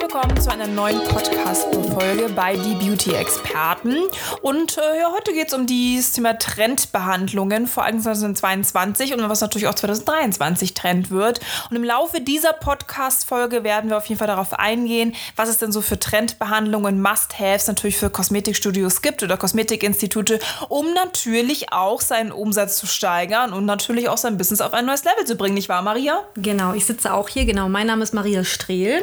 Willkommen 0.00 0.40
zu 0.40 0.50
einer 0.50 0.66
neuen 0.66 1.02
Podcast-Folge 1.04 2.28
bei 2.34 2.56
Die 2.56 2.74
Beauty-Experten. 2.74 3.96
Und 4.42 4.78
äh, 4.78 5.00
ja, 5.00 5.12
heute 5.12 5.32
geht 5.32 5.48
es 5.48 5.54
um 5.54 5.66
das 5.66 6.12
Thema 6.12 6.38
Trendbehandlungen, 6.38 7.66
vor 7.66 7.84
allem 7.84 8.00
2022 8.00 9.14
und 9.14 9.28
was 9.28 9.40
natürlich 9.40 9.68
auch 9.68 9.74
2023 9.74 10.74
Trend 10.74 11.10
wird. 11.10 11.40
Und 11.70 11.76
im 11.76 11.84
Laufe 11.84 12.20
dieser 12.20 12.52
Podcast-Folge 12.52 13.62
werden 13.62 13.90
wir 13.90 13.96
auf 13.96 14.06
jeden 14.06 14.18
Fall 14.18 14.26
darauf 14.26 14.52
eingehen, 14.54 15.14
was 15.36 15.48
es 15.48 15.58
denn 15.58 15.72
so 15.72 15.80
für 15.80 15.98
Trendbehandlungen, 15.98 17.00
Must-Haves 17.00 17.66
natürlich 17.66 17.96
für 17.96 18.10
Kosmetikstudios 18.10 19.02
gibt 19.02 19.22
oder 19.22 19.36
Kosmetikinstitute, 19.36 20.40
um 20.68 20.92
natürlich 20.94 21.72
auch 21.72 22.00
seinen 22.00 22.32
Umsatz 22.32 22.78
zu 22.78 22.86
steigern 22.86 23.52
und 23.52 23.64
natürlich 23.64 24.08
auch 24.08 24.18
sein 24.18 24.38
Business 24.38 24.60
auf 24.60 24.74
ein 24.74 24.86
neues 24.86 25.04
Level 25.04 25.24
zu 25.24 25.36
bringen, 25.36 25.54
nicht 25.54 25.68
wahr, 25.68 25.82
Maria? 25.82 26.22
Genau, 26.36 26.72
ich 26.72 26.84
sitze 26.84 27.12
auch 27.12 27.28
hier. 27.28 27.44
Genau, 27.44 27.68
mein 27.68 27.86
Name 27.86 28.02
ist 28.02 28.14
Maria 28.14 28.44
Strehl 28.44 29.02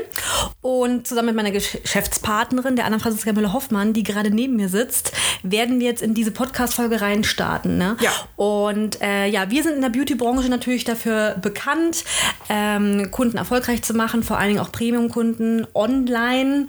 und 0.61 0.80
zusammen 1.03 1.27
mit 1.27 1.35
meiner 1.35 1.51
Geschäftspartnerin, 1.51 2.75
der 2.75 2.85
Anna-Franziska 2.85 3.33
Müller-Hoffmann, 3.33 3.93
die 3.93 4.03
gerade 4.03 4.31
neben 4.31 4.55
mir 4.55 4.69
sitzt, 4.69 5.11
werden 5.43 5.79
wir 5.79 5.87
jetzt 5.87 6.01
in 6.01 6.13
diese 6.13 6.31
Podcast-Folge 6.31 7.01
reinstarten. 7.01 7.77
Ne? 7.77 7.97
Ja. 8.01 8.11
Und 8.35 9.01
äh, 9.01 9.27
ja, 9.27 9.49
wir 9.49 9.63
sind 9.63 9.75
in 9.75 9.81
der 9.81 9.89
Beauty-Branche 9.89 10.49
natürlich 10.49 10.83
dafür 10.83 11.35
bekannt, 11.41 12.03
ähm, 12.49 13.11
Kunden 13.11 13.37
erfolgreich 13.37 13.83
zu 13.83 13.93
machen, 13.93 14.23
vor 14.23 14.37
allen 14.37 14.49
Dingen 14.49 14.59
auch 14.59 14.71
Premium-Kunden 14.71 15.67
online 15.73 16.67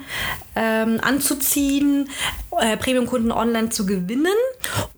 ähm, 0.54 1.00
anzuziehen, 1.02 2.08
äh, 2.60 2.76
Premium-Kunden 2.76 3.32
online 3.32 3.70
zu 3.70 3.86
gewinnen. 3.86 4.26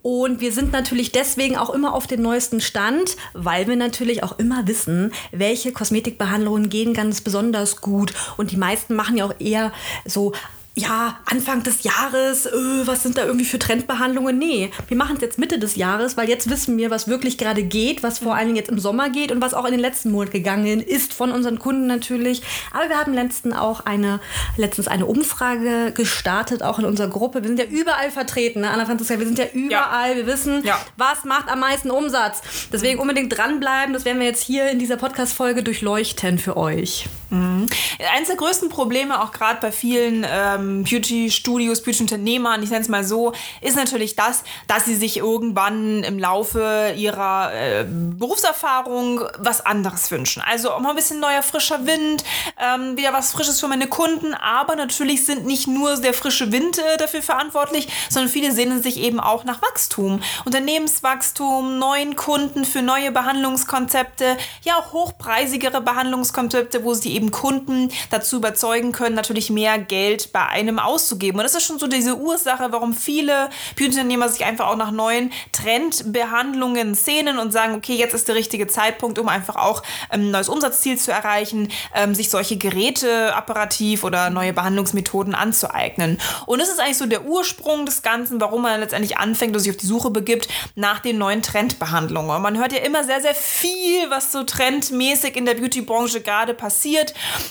Und 0.02 0.40
wir 0.40 0.52
sind 0.52 0.72
natürlich 0.72 1.12
deswegen 1.12 1.56
auch 1.56 1.70
immer 1.70 1.94
auf 1.94 2.06
den 2.06 2.22
neuesten 2.22 2.60
Stand, 2.60 3.16
weil 3.32 3.66
wir 3.68 3.76
natürlich 3.76 4.22
auch 4.22 4.38
immer 4.38 4.66
wissen, 4.66 5.12
welche 5.32 5.72
Kosmetikbehandlungen 5.72 6.68
gehen 6.68 6.94
ganz 6.94 7.20
besonders 7.20 7.80
gut. 7.80 8.12
Und 8.36 8.50
die 8.50 8.56
meisten 8.56 8.94
machen 8.94 9.16
ja 9.16 9.26
auch 9.26 9.34
eher 9.38 9.72
so 10.04 10.32
ja, 10.76 11.20
Anfang 11.24 11.62
des 11.62 11.84
Jahres, 11.84 12.46
äh, 12.46 12.50
was 12.84 13.04
sind 13.04 13.16
da 13.16 13.24
irgendwie 13.24 13.44
für 13.44 13.60
Trendbehandlungen? 13.60 14.36
Nee, 14.36 14.72
wir 14.88 14.96
machen 14.96 15.14
es 15.16 15.22
jetzt 15.22 15.38
Mitte 15.38 15.60
des 15.60 15.76
Jahres, 15.76 16.16
weil 16.16 16.28
jetzt 16.28 16.50
wissen 16.50 16.76
wir, 16.76 16.90
was 16.90 17.06
wirklich 17.06 17.38
gerade 17.38 17.62
geht, 17.62 18.02
was 18.02 18.18
vor 18.18 18.34
allen 18.34 18.46
Dingen 18.46 18.56
jetzt 18.56 18.70
im 18.70 18.80
Sommer 18.80 19.08
geht 19.08 19.30
und 19.30 19.40
was 19.40 19.54
auch 19.54 19.66
in 19.66 19.70
den 19.70 19.80
letzten 19.80 20.10
Monaten 20.10 20.32
gegangen 20.32 20.80
ist 20.80 21.14
von 21.14 21.30
unseren 21.30 21.60
Kunden 21.60 21.86
natürlich. 21.86 22.42
Aber 22.72 22.88
wir 22.88 22.98
haben 22.98 23.14
letztens 23.14 23.54
auch 23.54 23.86
eine, 23.86 24.18
letztens 24.56 24.88
eine 24.88 25.06
Umfrage 25.06 25.92
gestartet, 25.92 26.64
auch 26.64 26.80
in 26.80 26.86
unserer 26.86 27.08
Gruppe. 27.08 27.42
Wir 27.42 27.48
sind 27.48 27.60
ja 27.60 27.66
überall 27.66 28.10
vertreten, 28.10 28.62
ne? 28.62 28.70
Anna 28.70 28.84
Franziska, 28.84 29.20
wir 29.20 29.26
sind 29.26 29.38
ja 29.38 29.46
überall. 29.52 30.10
Ja. 30.10 30.16
Wir 30.16 30.26
wissen, 30.26 30.64
ja. 30.64 30.80
was 30.96 31.24
macht 31.24 31.48
am 31.50 31.60
meisten 31.60 31.92
Umsatz. 31.92 32.42
Deswegen 32.72 32.98
unbedingt 32.98 33.36
dranbleiben. 33.36 33.92
Das 33.92 34.04
werden 34.04 34.18
wir 34.18 34.26
jetzt 34.26 34.42
hier 34.42 34.68
in 34.70 34.80
dieser 34.80 34.96
Podcast-Folge 34.96 35.62
durchleuchten 35.62 36.38
für 36.38 36.56
euch. 36.56 37.06
Mhm. 37.30 37.66
Eines 38.14 38.28
der 38.28 38.36
größten 38.36 38.68
Probleme, 38.68 39.22
auch 39.22 39.32
gerade 39.32 39.60
bei 39.60 39.72
vielen 39.72 40.26
ähm, 40.28 40.84
Beauty-Studios, 40.84 41.82
Beauty-Unternehmern, 41.82 42.62
ich 42.62 42.70
nenne 42.70 42.82
es 42.82 42.88
mal 42.88 43.04
so, 43.04 43.32
ist 43.60 43.76
natürlich 43.76 44.16
das, 44.16 44.44
dass 44.66 44.84
sie 44.84 44.94
sich 44.94 45.18
irgendwann 45.18 46.02
im 46.02 46.18
Laufe 46.18 46.94
ihrer 46.96 47.52
äh, 47.54 47.84
Berufserfahrung 47.88 49.22
was 49.38 49.64
anderes 49.64 50.10
wünschen. 50.10 50.42
Also 50.46 50.70
auch 50.70 50.80
mal 50.80 50.90
ein 50.90 50.96
bisschen 50.96 51.20
neuer, 51.20 51.42
frischer 51.42 51.86
Wind, 51.86 52.24
ähm, 52.60 52.96
wieder 52.96 53.12
was 53.12 53.32
Frisches 53.32 53.60
für 53.60 53.68
meine 53.68 53.86
Kunden, 53.86 54.34
aber 54.34 54.76
natürlich 54.76 55.24
sind 55.24 55.46
nicht 55.46 55.66
nur 55.66 55.96
der 55.96 56.14
frische 56.14 56.52
Wind 56.52 56.78
äh, 56.78 56.96
dafür 56.98 57.22
verantwortlich, 57.22 57.88
sondern 58.10 58.30
viele 58.30 58.52
sehnen 58.52 58.82
sich 58.82 58.98
eben 58.98 59.20
auch 59.20 59.44
nach 59.44 59.62
Wachstum, 59.62 60.20
Unternehmenswachstum, 60.44 61.78
neuen 61.78 62.16
Kunden 62.16 62.64
für 62.64 62.82
neue 62.82 63.10
Behandlungskonzepte, 63.12 64.36
ja 64.62 64.76
auch 64.76 64.92
hochpreisigere 64.92 65.80
Behandlungskonzepte, 65.80 66.84
wo 66.84 66.94
sie 66.94 67.14
eben 67.14 67.23
Kunden 67.30 67.90
dazu 68.10 68.36
überzeugen 68.36 68.92
können, 68.92 69.14
natürlich 69.14 69.50
mehr 69.50 69.78
Geld 69.78 70.32
bei 70.32 70.46
einem 70.46 70.78
auszugeben. 70.78 71.38
Und 71.38 71.44
das 71.44 71.54
ist 71.54 71.66
schon 71.66 71.78
so 71.78 71.86
diese 71.86 72.16
Ursache, 72.16 72.72
warum 72.72 72.94
viele 72.94 73.50
Beauty-Unternehmer 73.76 74.28
sich 74.28 74.44
einfach 74.44 74.68
auch 74.68 74.76
nach 74.76 74.90
neuen 74.90 75.32
Trendbehandlungen 75.52 76.94
sehnen 76.94 77.38
und 77.38 77.52
sagen, 77.52 77.74
okay, 77.74 77.94
jetzt 77.94 78.14
ist 78.14 78.28
der 78.28 78.34
richtige 78.34 78.66
Zeitpunkt, 78.66 79.18
um 79.18 79.28
einfach 79.28 79.56
auch 79.56 79.82
ein 80.08 80.20
ähm, 80.20 80.30
neues 80.30 80.48
Umsatzziel 80.48 80.98
zu 80.98 81.12
erreichen, 81.12 81.68
ähm, 81.94 82.14
sich 82.14 82.30
solche 82.30 82.56
Geräte 82.56 83.34
apparativ 83.34 84.04
oder 84.04 84.30
neue 84.30 84.52
Behandlungsmethoden 84.52 85.34
anzueignen. 85.34 86.18
Und 86.46 86.60
das 86.60 86.68
ist 86.68 86.80
eigentlich 86.80 86.98
so 86.98 87.06
der 87.06 87.24
Ursprung 87.24 87.86
des 87.86 88.02
Ganzen, 88.02 88.40
warum 88.40 88.62
man 88.62 88.80
letztendlich 88.80 89.18
anfängt 89.18 89.54
und 89.54 89.60
sich 89.60 89.70
auf 89.70 89.76
die 89.76 89.86
Suche 89.86 90.10
begibt 90.10 90.48
nach 90.74 91.00
den 91.00 91.18
neuen 91.18 91.42
Trendbehandlungen. 91.42 92.30
Und 92.30 92.42
man 92.42 92.58
hört 92.58 92.72
ja 92.72 92.78
immer 92.78 93.04
sehr, 93.04 93.20
sehr 93.20 93.34
viel, 93.34 94.10
was 94.10 94.32
so 94.32 94.42
trendmäßig 94.42 95.36
in 95.36 95.44
der 95.44 95.54
Beauty-Branche 95.54 96.20
gerade 96.20 96.54
passiert. 96.54 97.03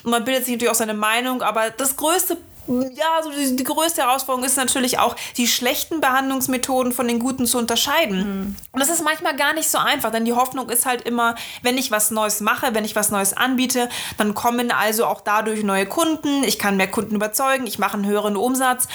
Und 0.04 0.12
man 0.12 0.26
bildet 0.26 0.46
sich 0.46 0.54
natürlich 0.54 0.72
auch 0.72 0.76
seine 0.76 0.94
Meinung, 0.94 1.42
aber 1.42 1.70
das 1.70 1.96
größte 1.96 2.38
ja, 2.68 3.22
so 3.22 3.32
die, 3.32 3.56
die, 3.56 3.64
größte 3.64 4.02
Herausforderung 4.02 4.46
ist 4.46 4.56
natürlich 4.56 5.00
auch, 5.00 5.16
die 5.38 5.48
schlechten 5.48 6.00
Behandlungsmethoden 6.00 6.94
von 6.94 7.08
den 7.08 7.20
guten 7.20 7.46
zu 7.46 7.58
unterscheiden. 7.58 8.18
Mhm. 8.18 8.56
Und 8.72 8.80
das 8.80 8.90
ist 8.90 9.04
manchmal 9.04 9.36
gar 9.36 9.54
nicht 9.54 9.70
so 9.70 9.78
einfach, 9.78 10.12
denn 10.12 10.26
die 10.26 10.34
Hoffnung 10.34 10.70
ist 10.70 10.86
halt 10.86 11.02
immer, 11.02 11.36
wenn 11.62 11.78
ich 11.78 11.92
was 11.92 12.12
Neues 12.12 12.40
mache, 12.40 12.74
wenn 12.74 12.86
ich 12.86 12.96
was 12.96 13.12
Neues 13.12 13.34
anbiete, 13.34 13.90
dann 14.18 14.34
kommen 14.34 14.72
also 14.72 15.06
auch 15.06 15.22
dadurch 15.22 15.64
neue 15.64 15.86
Kunden, 15.86 16.44
ich 16.44 16.58
kann 16.58 16.78
mehr 16.78 16.90
Kunden 16.90 17.16
überzeugen, 17.16 17.68
ich 17.68 17.80
mache 17.80 17.96
einen 17.96 18.06
höheren 18.06 18.38
Umsatz. 18.38 18.88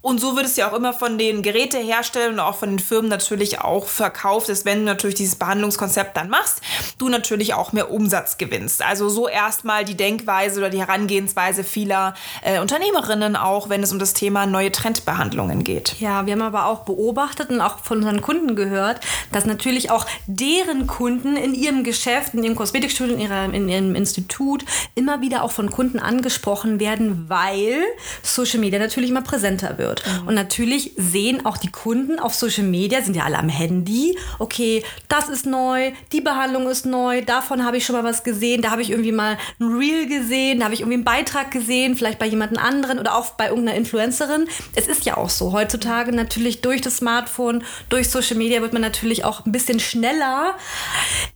Und 0.00 0.20
so 0.20 0.36
wird 0.36 0.46
es 0.46 0.56
ja 0.56 0.70
auch 0.70 0.74
immer 0.74 0.94
von 0.94 1.18
den 1.18 1.42
Geräteherstellern 1.42 2.34
und 2.34 2.40
auch 2.40 2.56
von 2.56 2.70
den 2.70 2.78
Firmen 2.78 3.10
natürlich 3.10 3.60
auch 3.60 3.86
verkauft, 3.86 4.48
dass 4.48 4.64
wenn 4.64 4.78
du 4.78 4.84
natürlich 4.84 5.16
dieses 5.16 5.36
Behandlungskonzept 5.36 6.16
dann 6.16 6.30
machst, 6.30 6.62
du 6.98 7.08
natürlich 7.08 7.54
auch 7.54 7.72
mehr 7.72 7.90
Umsatz 7.90 8.38
gewinnst. 8.38 8.82
Also 8.82 9.08
so 9.08 9.28
erstmal 9.28 9.84
die 9.84 9.96
Denkweise 9.96 10.60
oder 10.60 10.70
die 10.70 10.80
Herangehensweise 10.80 11.64
vieler 11.64 12.14
äh, 12.42 12.60
Unternehmerinnen 12.60 13.09
Unternehmerinnen 13.10 13.36
auch, 13.36 13.68
wenn 13.68 13.82
es 13.82 13.92
um 13.92 13.98
das 13.98 14.14
Thema 14.14 14.46
neue 14.46 14.70
Trendbehandlungen 14.70 15.64
geht. 15.64 15.96
Ja, 15.98 16.26
wir 16.26 16.32
haben 16.32 16.42
aber 16.42 16.66
auch 16.66 16.80
beobachtet 16.80 17.50
und 17.50 17.60
auch 17.60 17.78
von 17.80 17.98
unseren 17.98 18.20
Kunden 18.20 18.56
gehört, 18.56 19.00
dass 19.32 19.46
natürlich 19.46 19.90
auch 19.90 20.06
deren 20.26 20.86
Kunden 20.86 21.36
in 21.36 21.54
ihrem 21.54 21.84
Geschäft, 21.84 22.34
in 22.34 22.44
ihrem 22.44 22.54
Kosmetikstudio, 22.54 23.14
in, 23.14 23.20
ihrer, 23.20 23.44
in 23.52 23.68
ihrem 23.68 23.94
Institut 23.94 24.64
immer 24.94 25.20
wieder 25.20 25.42
auch 25.42 25.50
von 25.50 25.70
Kunden 25.70 25.98
angesprochen 25.98 26.80
werden, 26.80 27.28
weil 27.28 27.82
Social 28.22 28.60
Media 28.60 28.78
natürlich 28.78 29.10
immer 29.10 29.22
präsenter 29.22 29.78
wird. 29.78 30.02
Mhm. 30.06 30.28
Und 30.28 30.34
natürlich 30.34 30.92
sehen 30.96 31.44
auch 31.46 31.56
die 31.56 31.70
Kunden 31.70 32.18
auf 32.18 32.34
Social 32.34 32.64
Media, 32.64 33.02
sind 33.02 33.16
ja 33.16 33.24
alle 33.24 33.38
am 33.38 33.48
Handy, 33.48 34.16
okay, 34.38 34.84
das 35.08 35.28
ist 35.28 35.46
neu, 35.46 35.92
die 36.12 36.20
Behandlung 36.20 36.68
ist 36.68 36.86
neu, 36.86 37.22
davon 37.22 37.64
habe 37.64 37.76
ich 37.76 37.84
schon 37.84 37.96
mal 37.96 38.04
was 38.04 38.22
gesehen, 38.22 38.62
da 38.62 38.70
habe 38.70 38.82
ich 38.82 38.90
irgendwie 38.90 39.12
mal 39.12 39.36
ein 39.58 39.76
Reel 39.76 40.06
gesehen, 40.06 40.60
da 40.60 40.66
habe 40.66 40.74
ich 40.74 40.80
irgendwie 40.80 40.94
einen 40.94 41.04
Beitrag 41.04 41.50
gesehen, 41.50 41.96
vielleicht 41.96 42.18
bei 42.18 42.26
jemand 42.26 42.58
anderen 42.60 42.99
oder 43.00 43.16
auch 43.16 43.30
bei 43.30 43.48
irgendeiner 43.48 43.76
Influencerin. 43.76 44.46
Es 44.76 44.86
ist 44.86 45.04
ja 45.04 45.16
auch 45.16 45.30
so. 45.30 45.52
Heutzutage 45.52 46.12
natürlich 46.12 46.60
durch 46.60 46.80
das 46.80 46.98
Smartphone, 46.98 47.64
durch 47.88 48.10
Social 48.10 48.36
Media 48.36 48.60
wird 48.60 48.72
man 48.72 48.82
natürlich 48.82 49.24
auch 49.24 49.46
ein 49.46 49.52
bisschen 49.52 49.80
schneller 49.80 50.54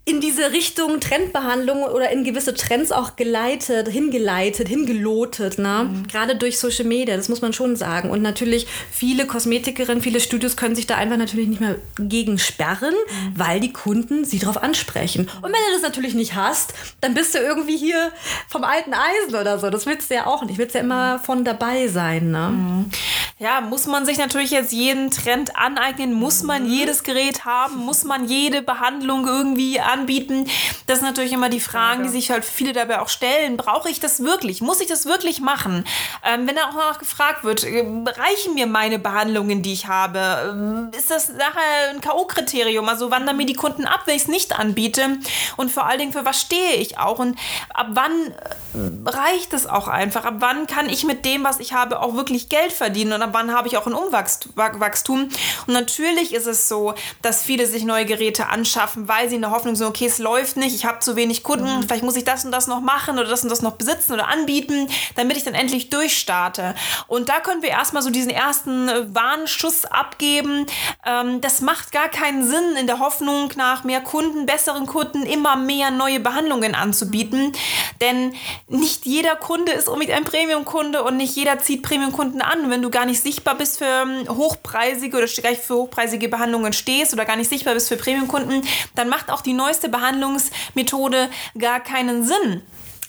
in 0.04 0.20
diese 0.20 0.52
Richtung 0.52 1.00
Trendbehandlung 1.00 1.82
oder 1.82 2.10
in 2.10 2.24
gewisse 2.24 2.54
Trends 2.54 2.92
auch 2.92 3.16
geleitet, 3.16 3.88
hingeleitet, 3.88 4.68
hingelotet. 4.68 5.58
Ne? 5.58 5.88
Mhm. 5.90 6.08
Gerade 6.08 6.36
durch 6.36 6.58
Social 6.58 6.84
Media, 6.84 7.16
das 7.16 7.28
muss 7.30 7.40
man 7.40 7.54
schon 7.54 7.76
sagen. 7.76 8.10
Und 8.10 8.20
natürlich 8.20 8.66
viele 8.90 9.26
Kosmetikerinnen, 9.26 10.02
viele 10.02 10.20
Studios 10.20 10.56
können 10.56 10.74
sich 10.74 10.86
da 10.86 10.96
einfach 10.96 11.16
natürlich 11.16 11.48
nicht 11.48 11.60
mehr 11.60 11.76
gegen 11.98 12.38
sperren, 12.38 12.94
mhm. 12.94 13.38
weil 13.38 13.60
die 13.60 13.72
Kunden 13.72 14.24
sie 14.24 14.38
darauf 14.38 14.62
ansprechen. 14.62 15.22
Und 15.36 15.44
wenn 15.44 15.52
du 15.52 15.72
das 15.72 15.82
natürlich 15.82 16.14
nicht 16.14 16.34
hast, 16.34 16.74
dann 17.00 17.14
bist 17.14 17.34
du 17.34 17.38
irgendwie 17.38 17.78
hier 17.78 18.12
vom 18.48 18.62
alten 18.62 18.92
Eisen 18.92 19.34
oder 19.34 19.58
so. 19.58 19.70
Das 19.70 19.86
willst 19.86 20.10
du 20.10 20.14
ja 20.14 20.26
auch 20.26 20.42
nicht. 20.42 20.52
Ich 20.52 20.58
willst 20.58 20.74
ja 20.74 20.82
immer 20.82 21.18
von 21.18 21.44
der 21.44 21.53
dabei 21.54 21.88
sein. 21.88 22.30
Ne? 22.30 22.50
Mhm. 22.50 22.90
Ja, 23.38 23.60
muss 23.60 23.86
man 23.86 24.06
sich 24.06 24.18
natürlich 24.18 24.52
jetzt 24.52 24.72
jeden 24.72 25.10
Trend 25.10 25.56
aneignen? 25.56 26.14
Muss 26.14 26.42
man 26.42 26.64
mhm. 26.64 26.70
jedes 26.70 27.02
Gerät 27.02 27.44
haben? 27.44 27.76
Muss 27.76 28.04
man 28.04 28.28
jede 28.28 28.62
Behandlung 28.62 29.26
irgendwie 29.26 29.80
anbieten? 29.80 30.48
Das 30.86 31.00
sind 31.00 31.08
natürlich 31.08 31.32
immer 31.32 31.48
die 31.48 31.60
Fragen, 31.60 32.04
die 32.04 32.08
sich 32.08 32.30
halt 32.30 32.44
viele 32.44 32.72
dabei 32.72 33.00
auch 33.00 33.08
stellen. 33.08 33.56
Brauche 33.56 33.90
ich 33.90 34.00
das 34.00 34.22
wirklich? 34.22 34.60
Muss 34.60 34.80
ich 34.80 34.86
das 34.86 35.06
wirklich 35.06 35.40
machen? 35.40 35.84
Ähm, 36.24 36.46
wenn 36.46 36.54
da 36.56 36.68
auch 36.68 36.74
noch 36.74 36.98
gefragt 36.98 37.44
wird, 37.44 37.64
äh, 37.64 37.84
reichen 38.06 38.54
mir 38.54 38.66
meine 38.66 38.98
Behandlungen, 38.98 39.62
die 39.62 39.72
ich 39.72 39.88
habe? 39.88 40.50
Ähm, 40.50 40.90
ist 40.96 41.10
das 41.10 41.28
nachher 41.30 41.90
ein 41.90 42.00
K.O.-Kriterium? 42.00 42.86
Also 42.86 43.10
wandern 43.10 43.36
mir 43.36 43.46
die 43.46 43.54
Kunden 43.54 43.86
ab, 43.86 44.02
wenn 44.06 44.16
ich 44.16 44.22
es 44.22 44.28
nicht 44.28 44.58
anbiete? 44.58 45.18
Und 45.56 45.70
vor 45.70 45.86
allen 45.86 45.98
Dingen, 45.98 46.12
für 46.12 46.24
was 46.24 46.40
stehe 46.40 46.76
ich 46.76 46.98
auch? 46.98 47.18
Und 47.18 47.38
ab 47.72 47.88
wann 47.90 48.12
äh, 48.12 49.10
reicht 49.10 49.52
es 49.52 49.66
auch 49.66 49.88
einfach? 49.88 50.24
Ab 50.24 50.36
wann 50.38 50.66
kann 50.66 50.88
ich 50.88 51.04
mit 51.04 51.24
dem, 51.24 51.43
was 51.44 51.60
ich 51.60 51.72
habe, 51.72 52.00
auch 52.00 52.14
wirklich 52.14 52.48
Geld 52.48 52.72
verdienen? 52.72 53.12
Und 53.12 53.22
ab 53.22 53.30
wann 53.32 53.52
habe 53.52 53.68
ich 53.68 53.76
auch 53.76 53.86
ein 53.86 53.94
Umwachstum? 53.94 55.28
Und 55.66 55.72
natürlich 55.72 56.34
ist 56.34 56.46
es 56.46 56.68
so, 56.68 56.94
dass 57.22 57.42
viele 57.42 57.66
sich 57.66 57.84
neue 57.84 58.06
Geräte 58.06 58.48
anschaffen, 58.48 59.08
weil 59.08 59.28
sie 59.28 59.36
in 59.36 59.42
der 59.42 59.50
Hoffnung 59.50 59.76
sind, 59.76 59.86
okay, 59.86 60.06
es 60.06 60.18
läuft 60.18 60.56
nicht, 60.56 60.74
ich 60.74 60.84
habe 60.84 60.98
zu 61.00 61.16
wenig 61.16 61.42
Kunden, 61.42 61.66
mhm. 61.66 61.82
vielleicht 61.82 62.02
muss 62.02 62.16
ich 62.16 62.24
das 62.24 62.44
und 62.44 62.52
das 62.52 62.66
noch 62.66 62.80
machen 62.80 63.18
oder 63.18 63.28
das 63.28 63.42
und 63.42 63.50
das 63.50 63.62
noch 63.62 63.72
besitzen 63.72 64.12
oder 64.12 64.28
anbieten, 64.28 64.88
damit 65.16 65.36
ich 65.36 65.44
dann 65.44 65.54
endlich 65.54 65.90
durchstarte. 65.90 66.74
Und 67.06 67.28
da 67.28 67.40
können 67.40 67.62
wir 67.62 67.70
erstmal 67.70 68.02
so 68.02 68.10
diesen 68.10 68.30
ersten 68.30 68.88
äh, 68.88 69.14
Warnschuss 69.14 69.84
abgeben. 69.84 70.66
Ähm, 71.04 71.40
das 71.40 71.60
macht 71.60 71.92
gar 71.92 72.08
keinen 72.08 72.46
Sinn, 72.46 72.76
in 72.78 72.86
der 72.86 72.98
Hoffnung 72.98 73.50
nach 73.56 73.84
mehr 73.84 74.00
Kunden, 74.00 74.46
besseren 74.46 74.86
Kunden, 74.86 75.24
immer 75.24 75.56
mehr 75.56 75.90
neue 75.90 76.20
Behandlungen 76.20 76.74
anzubieten. 76.74 77.52
Denn 78.00 78.34
nicht 78.68 79.06
jeder 79.06 79.36
Kunde 79.36 79.72
ist 79.72 79.88
unbedingt 79.88 80.16
ein 80.16 80.24
Premium-Kunde 80.24 81.02
und 81.02 81.16
nicht 81.16 81.33
jeder 81.34 81.58
zieht 81.58 81.82
Premium-Kunden 81.82 82.40
an. 82.40 82.70
Wenn 82.70 82.82
du 82.82 82.90
gar 82.90 83.06
nicht 83.06 83.22
sichtbar 83.22 83.56
bist 83.56 83.78
für 83.78 83.84
ähm, 83.84 84.28
hochpreisige 84.28 85.16
oder 85.16 85.26
gleich 85.26 85.58
für 85.58 85.74
hochpreisige 85.74 86.28
Behandlungen 86.28 86.72
stehst 86.72 87.12
oder 87.12 87.24
gar 87.24 87.36
nicht 87.36 87.50
sichtbar 87.50 87.74
bist 87.74 87.88
für 87.88 87.96
Premium-Kunden, 87.96 88.62
dann 88.94 89.08
macht 89.08 89.30
auch 89.30 89.40
die 89.40 89.52
neueste 89.52 89.88
Behandlungsmethode 89.88 91.28
gar 91.58 91.80
keinen 91.80 92.24
Sinn. 92.24 92.62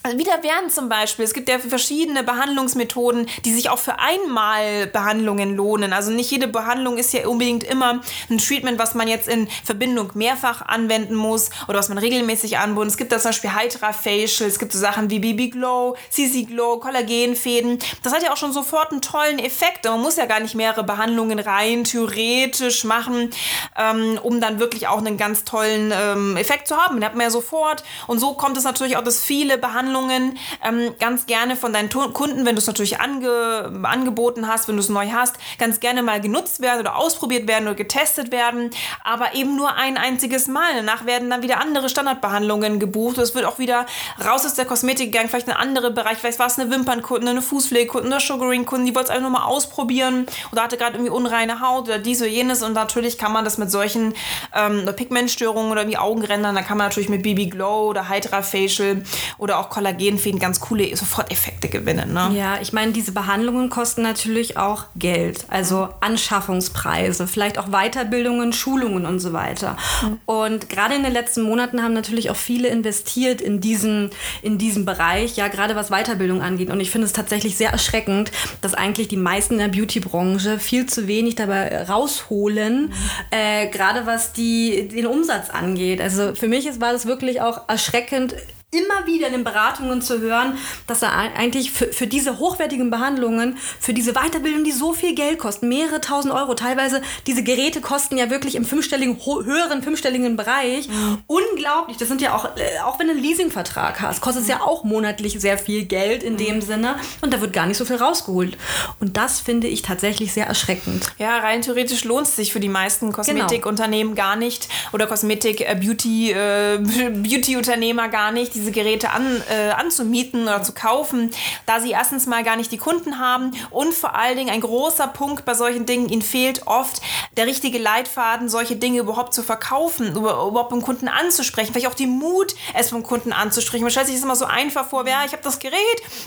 Also 0.06 0.19
wieder 0.19 0.44
werden 0.44 0.69
zum 0.69 0.88
Beispiel, 0.88 1.25
es 1.25 1.34
gibt 1.34 1.50
ja 1.50 1.57
verschiedene 1.57 2.22
Behandlungsmethoden, 2.22 3.25
die 3.44 3.52
sich 3.52 3.72
auch 3.72 3.80
für 3.80 3.98
Einmalbehandlungen 3.98 5.56
lohnen. 5.56 5.94
Also 5.94 6.12
nicht 6.12 6.30
jede 6.30 6.48
Behandlung 6.48 7.00
ist 7.00 7.12
ja 7.12 7.28
unbedingt 7.28 7.63
immer 7.63 8.02
ein 8.30 8.38
Treatment, 8.38 8.78
was 8.78 8.94
man 8.94 9.07
jetzt 9.07 9.28
in 9.28 9.48
Verbindung 9.63 10.12
mehrfach 10.13 10.62
anwenden 10.62 11.16
muss 11.16 11.50
oder 11.68 11.80
was 11.80 11.90
man 11.90 11.98
regelmäßig 11.98 12.60
anbietet. 12.60 12.90
Es 12.90 12.98
gibt 12.98 13.12
da 13.13 13.18
zum 13.18 13.30
Beispiel 13.30 13.50
Hydra 13.56 13.94
Facial, 13.94 14.48
es 14.48 14.60
gibt 14.60 14.74
so 14.74 14.78
Sachen 14.78 15.10
wie 15.10 15.18
BB 15.18 15.52
Glow, 15.52 15.98
CC 16.12 16.44
Glow, 16.44 16.78
Kollagenfäden. 16.78 17.80
Das 18.04 18.13
hat 18.13 18.22
ja 18.22 18.31
auch 18.31 18.38
schon 18.38 18.54
sofort 18.54 18.92
einen 18.92 19.01
tollen 19.01 19.40
Effekt. 19.40 19.86
Man 19.86 20.04
muss 20.04 20.18
ja 20.18 20.28
gar 20.28 20.40
nicht 20.40 20.54
mehrere 20.54 20.84
Behandlungen 20.84 21.40
rein 21.40 21.84
theoretisch 21.84 22.84
machen, 22.84 23.31
ähm, 23.75 24.19
um 24.22 24.40
dann 24.40 24.60
wirklich 24.60 24.88
auch 24.88 25.00
einen 25.00 25.18
ganz 25.18 25.46
tollen 25.46 25.92
ähm, 25.92 26.38
Effekt 26.38 26.68
zu 26.68 26.78
haben. 26.78 26.98
Den 26.98 27.06
hat 27.06 27.16
man 27.16 27.24
ja 27.24 27.31
sofort. 27.31 27.84
Und 28.06 28.19
so 28.19 28.34
kommt 28.34 28.56
es 28.56 28.66
natürlich 28.66 28.98
auch, 28.98 29.04
dass 29.04 29.19
viele 29.19 29.58
Behandlungen 29.58 29.95
Behandlungen 29.96 30.38
ähm, 30.64 30.94
ganz 31.00 31.26
gerne 31.26 31.56
von 31.56 31.74
deinen 31.74 31.90
Kunden, 31.90 32.46
wenn 32.46 32.56
du 32.56 32.60
es 32.60 32.68
natürlich 32.68 33.00
ange 33.00 33.72
angeboten 33.84 34.48
hast, 34.48 34.68
wenn 34.68 34.76
du 34.76 34.82
es 34.82 34.90
neu 34.90 35.08
hast, 35.12 35.36
ganz 35.58 35.80
gerne 35.80 36.04
mal 36.04 36.20
genutzt 36.20 36.62
werden 36.62 36.82
oder 36.82 36.98
ausprobiert 36.98 37.48
werden 37.48 37.68
oder 37.68 37.76
getestet 37.76 38.32
werden, 38.32 38.72
aber 39.04 39.36
eben 39.36 39.56
nur 39.56 39.76
ein 39.76 39.98
einziges 39.98 40.48
Mal. 40.48 40.76
Danach 40.76 41.06
werden 41.06 41.30
dann 41.30 41.42
wieder 41.42 41.62
andere 41.62 41.90
Standardbehandlungen 41.90 42.80
gebucht. 42.80 43.18
Es 43.18 43.36
wird 43.36 43.46
auch 43.46 43.60
wieder 43.60 43.86
raus 44.24 44.46
aus 44.46 44.56
der 44.56 44.66
Kosmetik 44.66 45.12
gegangen, 45.12 45.30
vielleicht 45.30 45.48
ein 45.48 45.56
anderer 45.56 45.92
Bereich, 45.92 46.18
vielleicht 46.18 46.40
war 46.40 46.48
es 46.48 46.60
eine 46.60 46.70
Wimpernkunde, 46.72 47.30
eine 47.30 47.42
Fußpflegekunde, 47.42 48.08
eine 48.08 48.20
Sugaring-Kunde, 48.20 48.86
die 48.86 48.96
wollte 48.96 49.06
es 49.06 49.10
einfach 49.12 49.30
nur 49.30 49.40
mal 49.40 49.46
ausprobieren 49.46 50.26
oder 50.52 50.64
hatte 50.64 50.78
gerade 50.78 50.96
irgendwie 50.96 51.12
unreine 51.12 51.62
Haut 51.62 51.86
oder 51.86 52.00
dies 52.00 52.22
oder 52.22 52.30
jenes 52.30 52.64
und 52.64 52.74
natürlich 52.74 53.18
kann 53.18 53.32
man 53.32 53.46
das 53.46 53.58
mit 53.58 53.72
solchen 53.72 54.14
ähm, 54.54 54.90
Pigmentstörungen 54.96 55.72
oder 55.72 55.88
wie 55.88 55.98
Augenrändern, 55.98 56.56
da 56.56 56.62
kann 56.62 56.78
man 56.78 56.88
natürlich 56.88 57.10
mit 57.10 57.24
BB 57.24 57.52
Glow 57.52 57.90
oder 57.90 58.10
Hydra 58.10 58.42
Facial 58.42 59.04
oder 59.38 59.60
auch 59.60 59.70
Kollagen 59.70 59.85
Kollagenfäden 59.86 60.40
ganz 60.40 60.60
coole 60.60 60.96
Soforteffekte 60.96 61.70
gewinnen. 61.70 62.14
Ne? 62.14 62.32
Ja, 62.36 62.58
ich 62.60 62.74
meine, 62.74 62.92
diese 62.92 63.12
Behandlungen 63.12 63.70
kosten 63.70 64.02
natürlich 64.02 64.58
auch 64.58 64.86
Geld, 64.96 65.46
also 65.48 65.90
Anschaffungspreise, 66.02 67.28
vielleicht 67.28 67.60
auch 67.60 67.68
Weiterbildungen, 67.68 68.52
Schulungen 68.52 69.06
und 69.06 69.20
so 69.20 69.32
weiter. 69.32 69.78
Mhm. 70.02 70.20
Und 70.26 70.70
gerade 70.70 70.96
in 70.96 71.04
den 71.04 71.14
letzten 71.14 71.44
Monaten 71.44 71.84
haben 71.84 71.94
natürlich 71.94 72.32
auch 72.32 72.36
viele 72.36 72.68
investiert 72.68 73.42
in 73.42 73.62
diesen, 73.62 74.10
in 74.42 74.58
diesem 74.58 74.86
Bereich, 74.86 75.38
ja, 75.38 75.50
gerade 75.50 75.76
was 75.76 75.90
Weiterbildung 75.90 76.42
angeht. 76.42 76.72
Und 76.72 76.80
ich 76.80 76.90
finde 76.90 77.06
es 77.06 77.14
tatsächlich 77.14 77.56
sehr 77.56 77.70
erschreckend, 77.70 78.32
dass 78.62 78.74
eigentlich 78.74 79.08
die 79.08 79.18
meisten 79.18 79.56
in 79.56 79.60
der 79.60 79.68
Beauty-Branche 79.68 80.58
viel 80.58 80.88
zu 80.88 81.08
wenig 81.08 81.36
dabei 81.36 81.84
rausholen, 81.84 82.88
mhm. 82.88 82.94
äh, 83.30 83.68
gerade 83.68 84.08
was 84.08 84.34
die, 84.34 84.88
den 84.88 85.06
Umsatz 85.06 85.52
angeht. 85.52 86.02
Also 86.02 86.34
für 86.34 86.48
mich 86.48 86.66
ist, 86.66 86.82
war 86.82 86.92
das 86.92 87.06
wirklich 87.06 87.42
auch 87.42 87.70
erschreckend, 87.70 88.36
immer 88.75 89.07
wieder 89.07 89.27
in 89.27 89.33
den 89.33 89.44
Beratungen 89.44 90.01
zu 90.01 90.19
hören, 90.19 90.57
dass 90.88 91.01
er 91.01 91.13
eigentlich 91.13 91.72
für, 91.72 91.88
für 91.88 92.07
diese 92.07 92.39
hochwertigen 92.39 92.89
Behandlungen, 92.89 93.57
für 93.80 93.94
diese 93.94 94.13
Weiterbildung, 94.13 94.63
die 94.63 94.72
so 94.72 94.94
viel 94.94 95.16
Geld 95.16 95.39
kosten, 95.39 95.69
mehrere 95.69 96.01
tausend 96.01 96.33
Euro, 96.33 96.54
teilweise 96.54 97.01
diese 97.27 97.44
Geräte 97.44 97.81
kosten 97.81 98.18
ja 98.18 98.30
wirklich 98.30 98.56
im 98.56 98.66
fünfstelligen, 98.66 99.18
höheren 99.25 99.83
fünfstelligen 99.83 100.36
Bereich. 100.36 100.88
Mhm. 100.88 101.24
Unglaublich. 101.27 101.98
Das 101.98 102.07
sind 102.07 102.22
ja 102.22 102.36
auch, 102.36 102.45
äh, 102.57 102.80
auch 102.83 103.00
wenn 103.00 103.07
du 103.07 103.13
einen 103.13 103.22
Leasingvertrag 103.22 104.01
hast, 104.01 104.22
kostet 104.22 104.44
es 104.44 104.50
ja 104.50 104.62
auch 104.62 104.83
monatlich 104.83 105.39
sehr 105.39 105.57
viel 105.57 105.86
Geld 105.86 106.24
in 106.24 106.33
mhm. 106.33 106.38
dem 106.38 106.62
Sinne 106.62 106.95
und 107.22 107.33
da 107.33 107.42
wird 107.42 107.54
gar 107.54 107.66
nicht 107.66 107.77
so 107.77 107.86
viel 107.86 107.98
rausgeholt. 107.98 108.57
Und 109.00 109.18
das 109.18 109.39
finde 109.39 109.68
ich 109.68 109.81
tatsächlich 109.81 110.33
sehr 110.33 110.48
erschreckend. 110.48 111.13
Ja, 111.18 111.39
rein 111.39 111.62
theoretisch 111.62 112.04
lohnt 112.04 112.27
es 112.27 112.36
sich 112.36 112.54
für 112.54 112.60
die 112.60 112.69
meisten. 112.69 113.12
Kosmetikunternehmen 113.12 114.16
genau. 114.16 114.27
gar 114.27 114.36
nicht 114.36 114.68
oder 114.92 115.07
Kosmetik-Beauty-Unternehmer 115.07 118.04
äh, 118.04 118.07
äh, 118.07 118.10
gar 118.12 118.31
nicht. 118.31 118.54
Diese 118.66 118.74
Geräte 118.74 119.12
an, 119.12 119.44
äh, 119.48 119.70
anzumieten 119.70 120.42
oder 120.42 120.64
zu 120.64 120.74
kaufen, 120.74 121.30
da 121.68 121.80
sie 121.80 121.92
erstens 121.92 122.26
mal 122.26 122.44
gar 122.44 122.56
nicht 122.56 122.72
die 122.72 122.80
Kunden 122.80 123.20
haben 123.20 123.52
und 123.70 123.94
vor 123.94 124.16
allen 124.16 124.36
Dingen 124.36 124.50
ein 124.50 124.62
großer 124.62 125.06
Punkt 125.06 125.46
bei 125.46 125.54
solchen 125.54 125.86
Dingen, 125.86 126.10
ihnen 126.10 126.24
fehlt 126.24 126.66
oft 126.66 127.00
der 127.38 127.46
richtige 127.46 127.78
Leitfaden, 127.78 128.50
solche 128.50 128.76
Dinge 128.76 129.02
überhaupt 129.02 129.36
zu 129.36 129.44
verkaufen, 129.44 130.16
überhaupt 130.16 130.72
beim 130.72 130.82
Kunden 130.82 131.08
anzusprechen, 131.08 131.74
vielleicht 131.74 131.86
auch 131.86 131.94
die 131.94 132.08
Mut, 132.08 132.56
es 132.74 132.90
beim 132.90 133.04
Kunden 133.04 133.34
anzusprechen. 133.34 133.84
Man 133.84 133.92
stellt 133.92 134.08
sich 134.08 134.16
das 134.16 134.24
immer 134.24 134.36
so 134.36 134.46
einfach 134.46 134.88
vor, 134.90 135.08
ja, 135.08 135.24
ich 135.26 135.34
habe 135.34 135.44
das 135.44 135.60
Gerät, 135.60 135.78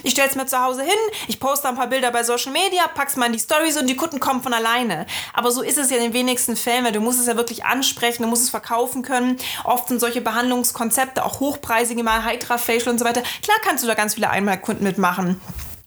ich 0.03 0.11
stelle 0.11 0.29
es 0.29 0.35
mir 0.35 0.45
zu 0.45 0.63
Hause 0.63 0.83
hin, 0.83 0.93
ich 1.27 1.41
poste 1.41 1.67
ein 1.67 1.75
paar 1.75 1.87
Bilder 1.87 2.09
bei 2.11 2.23
Social 2.23 2.53
Media, 2.53 2.87
pack's 2.87 3.17
mal 3.17 3.25
in 3.25 3.33
die 3.33 3.39
Stories 3.39 3.75
und 3.75 3.87
die 3.87 3.97
Kunden 3.97 4.21
kommen 4.21 4.41
von 4.41 4.53
alleine. 4.53 5.07
Aber 5.33 5.51
so 5.51 5.61
ist 5.61 5.77
es 5.77 5.89
ja 5.89 5.97
in 5.97 6.03
den 6.03 6.13
wenigsten 6.13 6.55
Fällen, 6.55 6.85
weil 6.85 6.93
du 6.93 7.01
musst 7.01 7.19
es 7.19 7.27
ja 7.27 7.35
wirklich 7.35 7.65
ansprechen, 7.65 8.23
du 8.23 8.29
musst 8.29 8.43
es 8.43 8.49
verkaufen 8.49 9.01
können. 9.01 9.35
Oft 9.65 9.89
sind 9.89 9.99
solche 9.99 10.21
Behandlungskonzepte, 10.21 11.25
auch 11.25 11.41
hochpreisige 11.41 12.03
Hydra 12.25 12.57
Facial 12.57 12.89
und 12.89 12.99
so 12.99 13.05
weiter. 13.05 13.21
Klar 13.43 13.57
kannst 13.63 13.83
du 13.83 13.87
da 13.87 13.93
ganz 13.93 14.15
viele 14.15 14.29
Einmalkunden 14.29 14.83
mitmachen 14.83 15.39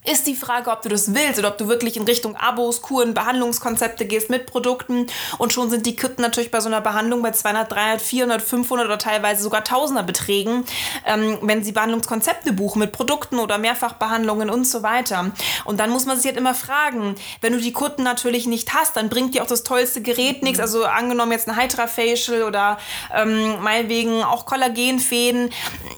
ist 0.05 0.27
die 0.27 0.35
Frage, 0.35 0.69
ob 0.71 0.83
du 0.83 0.89
das 0.89 1.15
willst 1.15 1.39
oder 1.39 1.49
ob 1.49 1.59
du 1.59 1.69
wirklich 1.69 1.97
in 1.97 2.03
Richtung 2.03 2.35
Abos, 2.35 2.83
Kuren, 2.83 3.15
Behandlungskonzepte 3.15 4.05
gehst 4.05 4.31
mit 4.31 4.47
Produkten 4.47 5.07
und 5.39 5.53
schon 5.53 5.71
sind 5.71 5.87
die 5.87 5.95
Kunden 5.95 6.23
natürlich 6.23 6.51
bei 6.51 6.59
so 6.59 6.69
einer 6.69 6.81
Behandlung 6.81 7.23
bei 7.23 7.31
200, 7.31 7.71
300, 7.71 8.03
400, 8.03 8.43
500 8.43 8.87
oder 8.87 8.99
teilweise 8.99 9.45
sogar 9.45 9.63
Tausender 9.63 10.03
Beträgen, 10.03 10.65
ähm, 11.07 11.39
wenn 11.43 11.63
sie 11.63 11.71
Behandlungskonzepte 11.71 12.53
buchen 12.53 12.81
mit 12.81 12.91
Produkten 12.91 13.39
oder 13.39 13.59
Mehrfachbehandlungen 13.59 14.51
und 14.51 14.67
so 14.67 14.83
weiter. 14.83 15.31
Und 15.65 15.79
dann 15.79 15.91
muss 15.91 16.05
man 16.05 16.17
sich 16.17 16.27
halt 16.27 16.37
immer 16.37 16.55
fragen, 16.55 17.15
wenn 17.41 17.53
du 17.53 17.61
die 17.61 17.73
Kunden 17.73 18.03
natürlich 18.03 18.49
nicht 18.49 18.75
hast, 18.75 18.97
dann 18.97 19.09
bringt 19.09 19.35
dir 19.37 19.43
auch 19.45 19.47
das 19.47 19.63
tollste 19.63 20.03
Gerät 20.03 20.43
nichts. 20.43 20.59
Also 20.59 20.85
angenommen 20.85 21.31
jetzt 21.31 21.49
ein 21.49 21.57
Hydra 21.57 21.87
Facial 21.87 22.43
oder 22.43 22.79
ähm, 23.15 23.63
meinetwegen 23.63 24.25
auch 24.25 24.47
Kollagenfäden. 24.47 25.51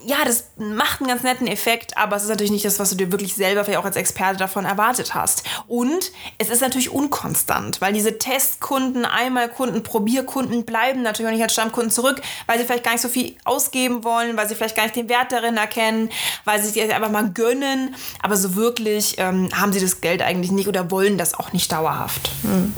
Ja, 0.05 0.19
das 0.27 0.49
macht 0.59 1.01
einen 1.01 1.09
ganz 1.09 1.23
netten 1.23 1.47
Effekt, 1.47 1.97
aber 1.97 2.17
es 2.17 2.25
ist 2.25 2.29
natürlich 2.29 2.53
nicht 2.53 2.67
das, 2.67 2.79
was 2.79 2.91
du 2.91 2.97
dir 2.97 3.11
wirklich 3.11 3.35
selber 3.35 3.65
vielleicht 3.65 3.81
auch 3.81 3.85
als 3.85 3.94
als 3.95 4.01
Experte 4.01 4.39
davon 4.39 4.65
erwartet 4.65 5.15
hast. 5.15 5.45
Und 5.69 6.13
es 6.39 6.51
ist 6.51 6.61
natürlich 6.61 6.91
unkonstant, 6.91 7.81
weil 7.81 7.93
diese 7.93 8.19
Testkunden, 8.19 9.05
Einmalkunden, 9.05 9.83
Probierkunden 9.83 10.65
bleiben 10.65 11.03
natürlich 11.03 11.29
auch 11.29 11.35
nicht 11.35 11.43
als 11.43 11.53
Stammkunden 11.53 11.91
zurück, 11.91 12.21
weil 12.47 12.59
sie 12.59 12.65
vielleicht 12.65 12.85
gar 12.85 12.93
nicht 12.93 13.03
so 13.03 13.09
viel 13.09 13.37
ausgeben 13.45 14.05
wollen, 14.05 14.37
weil 14.37 14.49
sie 14.49 14.55
vielleicht 14.55 14.77
gar 14.77 14.85
nicht 14.85 14.97
den 14.97 15.09
Wert 15.09 15.33
darin 15.33 15.57
erkennen, 15.57 16.11
weil 16.45 16.61
sie 16.63 16.69
sich 16.69 16.83
einfach 16.83 17.11
mal 17.11 17.31
gönnen. 17.31 17.95
Aber 18.23 18.37
so 18.37 18.57
wirklich 18.57 19.17
ähm, 19.19 19.49
haben 19.55 19.73
sie 19.73 19.81
das 19.81 20.01
Geld 20.01 20.23
eigentlich 20.23 20.51
nicht 20.51 20.69
oder 20.69 20.91
wollen 20.91 21.19
das 21.19 21.35
auch 21.35 21.53
nicht 21.53 21.71
dauerhaft. 21.71 22.31
Hm. 22.43 22.75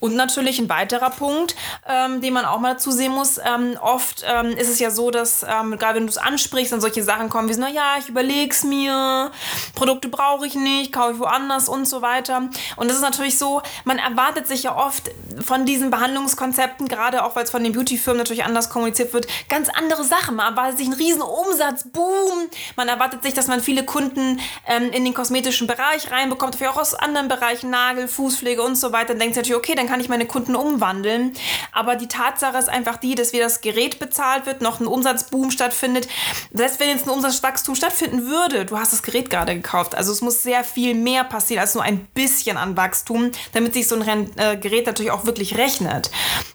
Und 0.00 0.16
natürlich 0.16 0.58
ein 0.58 0.68
weiterer 0.68 1.10
Punkt, 1.10 1.54
ähm, 1.86 2.20
den 2.20 2.32
man 2.32 2.44
auch 2.44 2.58
mal 2.58 2.72
dazu 2.72 2.90
sehen 2.90 3.12
muss. 3.12 3.38
Ähm, 3.38 3.76
oft 3.80 4.24
ähm, 4.26 4.56
ist 4.56 4.68
es 4.68 4.78
ja 4.78 4.90
so, 4.90 5.10
dass 5.10 5.42
ähm, 5.42 5.76
gerade 5.78 5.96
wenn 5.96 6.06
du 6.06 6.10
es 6.10 6.18
ansprichst 6.18 6.72
und 6.72 6.80
solche 6.80 7.02
Sachen 7.02 7.28
kommen 7.28 7.48
wie 7.48 7.54
so, 7.54 7.60
naja, 7.60 7.96
ich 7.98 8.08
überleg's 8.08 8.64
mir, 8.64 9.30
Produkte 9.74 10.08
brauche 10.08 10.46
ich 10.46 10.54
nicht, 10.54 10.92
kaufe 10.92 11.12
ich 11.12 11.18
woanders 11.18 11.68
und 11.68 11.86
so 11.86 12.00
weiter. 12.00 12.48
Und 12.76 12.88
das 12.88 12.96
ist 12.96 13.02
natürlich 13.02 13.38
so, 13.38 13.62
man 13.84 13.98
erwartet 13.98 14.46
sich 14.46 14.62
ja 14.62 14.76
oft 14.76 15.10
von 15.44 15.66
diesen 15.66 15.90
Behandlungskonzepten, 15.90 16.88
gerade 16.88 17.24
auch 17.24 17.36
weil 17.36 17.44
es 17.44 17.50
von 17.50 17.62
den 17.62 17.72
Beauty-Firmen 17.72 18.18
natürlich 18.18 18.44
anders 18.44 18.70
kommuniziert 18.70 19.12
wird, 19.12 19.26
ganz 19.48 19.68
andere 19.68 20.04
Sachen. 20.04 20.36
Man 20.36 20.54
erwartet 20.54 20.78
sich 20.78 20.86
einen 20.86 20.96
riesen 20.96 21.22
Umsatzboom. 21.22 22.48
Man 22.76 22.88
erwartet 22.88 23.22
sich, 23.22 23.34
dass 23.34 23.48
man 23.48 23.60
viele 23.60 23.84
Kunden 23.84 24.40
ähm, 24.66 24.90
in 24.92 25.04
den 25.04 25.12
kosmetischen 25.12 25.66
Bereich 25.66 26.10
reinbekommt, 26.10 26.56
vielleicht 26.56 26.74
auch 26.74 26.80
aus 26.80 26.94
anderen 26.94 27.28
Bereichen, 27.28 27.70
Nagel, 27.70 28.08
Fußpflege 28.08 28.62
und 28.62 28.76
so 28.76 28.92
weiter. 28.92 29.08
Dann 29.08 29.18
denkt 29.18 29.34
sich 29.34 29.42
natürlich, 29.42 29.58
okay, 29.58 29.74
dann 29.74 29.89
kann 29.90 30.00
ich 30.00 30.08
meine 30.08 30.26
Kunden 30.26 30.54
umwandeln. 30.54 31.32
Aber 31.72 31.96
die 31.96 32.06
Tatsache 32.06 32.56
ist 32.56 32.68
einfach 32.68 32.96
die, 32.96 33.16
dass 33.16 33.32
wie 33.32 33.40
das 33.40 33.60
Gerät 33.60 33.98
bezahlt 33.98 34.46
wird, 34.46 34.62
noch 34.62 34.78
ein 34.78 34.86
Umsatzboom 34.86 35.50
stattfindet. 35.50 36.06
Selbst 36.52 36.78
wenn 36.78 36.90
jetzt 36.90 37.06
ein 37.06 37.10
Umsatzwachstum 37.10 37.74
stattfinden 37.74 38.26
würde, 38.26 38.64
du 38.64 38.78
hast 38.78 38.92
das 38.92 39.02
Gerät 39.02 39.30
gerade 39.30 39.54
gekauft. 39.54 39.96
Also 39.96 40.12
es 40.12 40.20
muss 40.20 40.44
sehr 40.44 40.62
viel 40.62 40.94
mehr 40.94 41.24
passieren 41.24 41.60
als 41.60 41.74
nur 41.74 41.82
ein 41.82 42.06
bisschen 42.14 42.56
an 42.56 42.76
Wachstum, 42.76 43.32
damit 43.52 43.74
sich 43.74 43.88
so 43.88 43.96
ein 43.96 44.30
äh, 44.36 44.56
Gerät 44.56 44.86
natürlich 44.86 45.10
auch 45.10 45.26
wirklich 45.26 45.58
rechnet. 45.58 46.10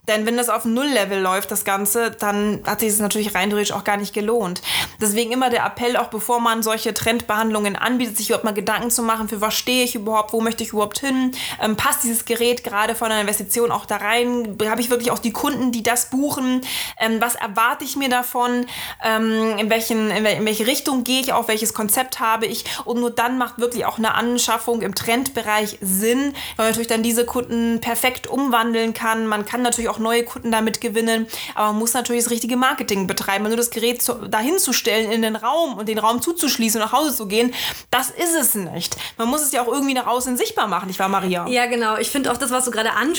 Denn 0.08 0.25
wenn 0.25 0.38
das 0.38 0.50
auf 0.50 0.65
Null-Level 0.65 1.20
läuft, 1.20 1.51
das 1.51 1.65
Ganze, 1.65 2.12
dann 2.12 2.62
hat 2.65 2.80
sich 2.80 2.89
es 2.89 3.00
natürlich 3.00 3.36
rein 3.36 3.50
theoretisch 3.50 3.74
auch 3.74 3.84
gar 3.84 3.98
nicht 3.98 4.13
gelohnt. 4.13 4.62
Deswegen 5.01 5.32
immer 5.32 5.50
der 5.50 5.65
Appell, 5.65 5.98
auch 5.98 6.08
bevor 6.08 6.39
man 6.39 6.63
solche 6.63 6.94
Trendbehandlungen 6.94 7.75
anbietet, 7.75 8.18
sich 8.18 8.30
überhaupt 8.30 8.46
mal 8.46 8.54
Gedanken 8.54 8.92
zu 8.92 9.01
machen, 9.01 9.27
für 9.27 9.42
was 9.42 9.56
stehe 9.56 9.84
ich 9.84 9.96
überhaupt, 9.96 10.32
wo 10.32 10.42
möchte 10.42 10.63
ich 10.63 10.70
überhaupt 10.70 11.00
hin, 11.00 11.32
ähm, 11.62 11.75
passt 11.75 12.04
dieses 12.04 12.25
Gerät 12.25 12.63
gerade 12.63 12.96
von 12.96 13.12
einer 13.12 13.25
Investition 13.25 13.72
auch 13.72 13.86
da 13.86 13.98
rein? 13.98 14.58
Habe 14.65 14.82
ich 14.82 14.89
wirklich 14.89 15.12
auch 15.12 15.20
die 15.20 15.32
Kunden, 15.34 15.72
die 15.72 15.84
das 15.84 16.10
buchen? 16.10 16.62
Ähm, 17.00 17.20
was 17.20 17.36
erwarte 17.36 17.84
ich 17.84 17.96
mir 17.96 18.10
davon? 18.10 18.65
Ähm, 19.03 19.58
in, 19.58 19.70
welchen, 19.70 20.10
in, 20.12 20.25
in, 20.25 20.46
welche 20.46 20.67
Richtung 20.67 21.03
gehe 21.03 21.22
ich 21.22 21.34
auch? 21.34 21.48
Welches 21.48 21.74
Konzept 21.74 22.20
habe 22.20 22.46
ich? 22.46 22.65
Und 22.86 23.00
nur 23.00 23.12
dann 23.12 23.38
macht 23.38 23.60
wirklich 23.60 23.86
auch 23.86 23.98
eine 23.98 24.13
Anschaffung 24.13 24.82
im 24.82 24.96
Trendbereich 24.96 25.77
Sinn, 25.82 26.34
weil 26.55 26.65
man 26.65 26.67
natürlich 26.67 26.88
dann 26.88 27.03
diese 27.03 27.25
Kunden 27.25 27.82
perfekt 27.82 28.27
umwandeln 28.27 28.94
kann. 28.94 29.27
Man 29.27 29.46
kann 29.46 29.62
natürlich 29.62 29.89
auch 29.89 30.00
neue 30.00 30.24
Kunden 30.24 30.51
damit 30.51 30.82
gewinnen, 30.82 31.27
aber 31.55 31.67
man 31.67 31.79
muss 31.79 31.94
natürlich 31.94 32.24
das 32.24 32.32
richtige 32.32 32.58
Marketing 32.58 33.08
betreiben. 33.08 33.46
Nur 33.46 33.58
das 33.58 33.70
Gerät 33.70 34.01
zu, 34.01 34.13
dahin 34.13 34.58
zu 34.60 34.74
stellen 34.74 35.12
in 35.12 35.22
den 35.22 35.36
Raum 35.36 35.77
und 35.77 35.89
den 35.89 35.98
Raum 35.98 36.22
zuzuschließen 36.22 36.82
und 36.82 36.88
nach 36.88 36.98
Hause 36.98 37.15
zu 37.15 37.27
gehen, 37.27 37.53
das 37.91 38.10
ist 38.10 38.36
es 38.36 38.55
nicht. 38.55 38.96
Man 39.17 39.27
muss 39.27 39.41
es 39.41 39.51
ja 39.51 39.62
auch 39.62 39.67
irgendwie 39.67 39.94
nach 39.94 40.08
außen 40.08 40.38
sichtbar 40.38 40.67
machen, 40.67 40.88
nicht 40.88 41.00
wahr, 41.00 41.10
Maria? 41.10 41.48
Ja, 41.48 41.65
genau. 41.65 41.98
Ich 41.98 42.10
finde 42.10 42.32
auch 42.32 42.38
das, 42.38 42.51
was 42.51 42.65
du 42.65 42.72
gerade 42.72 42.91
ansprichst, 42.91 43.15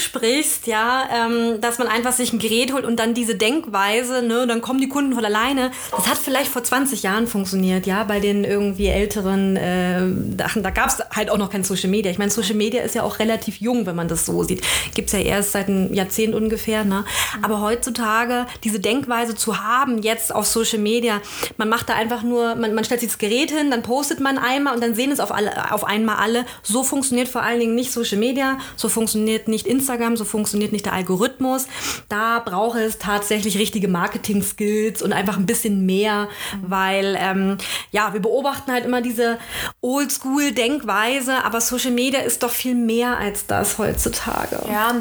ja, 0.67 1.09
ähm, 1.13 1.61
dass 1.61 1.79
man 1.79 1.89
einfach 1.89 2.13
sich 2.13 2.33
ein 2.33 2.39
Gerät 2.39 2.73
holt 2.73 2.85
und 2.85 2.97
dann 2.97 3.15
diese 3.15 3.35
Denkweise, 3.35 4.23
ne, 4.23 4.47
dann 4.47 4.61
kommen 4.61 4.81
die 4.81 4.89
Kunden 4.89 5.15
von 5.15 5.25
alleine. 5.25 5.71
Das 5.91 6.09
hat 6.09 6.19
vielleicht 6.19 6.51
vor 6.51 6.63
20 6.63 7.03
Jahren 7.03 7.27
funktioniert, 7.27 7.87
ja, 7.87 8.05
bei 8.05 8.21
den 8.21 8.45
irgendwie 8.45 8.87
älteren, 8.89 9.57
äh, 9.57 10.03
da, 10.37 10.49
da 10.55 10.71
gab 10.71 10.89
es 10.89 10.99
halt 11.15 11.31
auch 11.31 11.39
noch 11.39 11.51
kein 11.51 11.65
Social 11.65 11.91
Media. 11.91 12.11
Ich 12.11 12.19
meine, 12.19 12.31
Social 12.31 12.55
Media 12.55 12.83
ist 12.83 12.95
ja 12.95 13.03
auch 13.03 13.19
relativ 13.19 13.61
jung, 13.61 13.87
wenn 13.87 13.97
man 13.97 14.09
das 14.09 14.27
so 14.27 14.43
sieht. 14.43 14.63
Gibt 14.95 15.09
es 15.09 15.13
ja 15.13 15.21
erst 15.21 15.53
seit 15.53 15.69
einem 15.69 15.93
Jahrzehnt 15.93 16.35
ungefähr, 16.35 16.85
ne? 16.85 17.05
Aber 17.43 17.61
heutzutage 17.61 18.47
diese 18.65 18.81
Denkweise 18.81 19.35
zu 19.35 19.63
haben, 19.63 20.03
jetzt 20.03 20.35
auf 20.35 20.47
Social 20.47 20.79
Media, 20.79 21.21
man 21.57 21.69
macht 21.69 21.89
da 21.89 21.95
einfach 21.95 22.23
nur, 22.23 22.55
man, 22.55 22.75
man 22.75 22.85
stellt 22.85 23.01
sich 23.01 23.11
das 23.11 23.19
Gerät 23.19 23.51
hin, 23.51 23.71
dann 23.71 23.83
postet 23.83 24.21
man 24.21 24.39
einmal 24.39 24.75
und 24.75 24.83
dann 24.83 24.95
sehen 24.95 25.11
es 25.11 25.21
auf, 25.21 25.33
alle, 25.33 25.73
auf 25.73 25.85
einmal 25.85 26.17
alle. 26.17 26.45
So 26.63 26.83
funktioniert 26.83 27.29
vor 27.29 27.43
allen 27.43 27.61
Dingen 27.61 27.75
nicht 27.75 27.93
Social 27.93 28.19
Media, 28.19 28.59
so 28.77 28.89
funktioniert 28.89 29.49
nicht 29.49 29.67
Instagram, 29.67 29.86
so 30.17 30.25
funktioniert 30.25 30.73
nicht 30.73 30.87
der 30.87 30.93
Algorithmus. 30.93 31.67
Da 32.09 32.41
braucht 32.41 32.79
es 32.79 32.99
tatsächlich 32.99 33.59
richtige 33.59 33.89
Marketing-Skills 33.89 35.03
und 35.03 35.13
einfach 35.13 35.37
ein 35.37 35.47
bisschen 35.47 35.87
mehr, 35.87 36.29
weil 36.63 37.17
ähm, 37.19 37.57
ja, 37.91 38.13
wir 38.13 38.21
beobachten 38.21 38.73
halt 38.73 38.85
immer 38.85 39.01
diese 39.01 39.39
Oldschool-Denkweise, 39.81 41.45
aber 41.45 41.61
Social 41.61 41.93
Media 41.93 42.21
ist 42.21 42.43
doch 42.43 42.51
viel 42.51 42.75
mehr 42.75 43.19
als 43.19 43.47
das 43.47 43.79
heutzutage. 43.79 44.59
Ja, 44.71 44.95